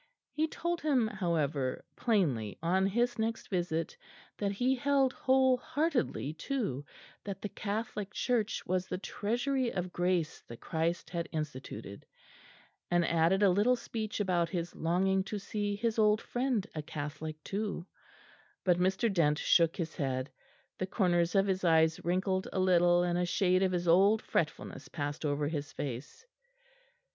[0.31, 3.95] He told him, however, plainly on his next visit
[4.37, 6.85] that he held whole heartedly too
[7.23, 12.03] that the Catholic Church was the treasury of Grace that Christ had instituted,
[12.89, 17.35] and added a little speech about his longing to see his old friend a Catholic
[17.43, 17.85] too;
[18.63, 19.07] but Mr.
[19.13, 20.31] Dent shook his head.
[20.79, 24.87] The corners of his eyes wrinkled a little, and a shade of his old fretfulness
[24.87, 26.25] passed over his face.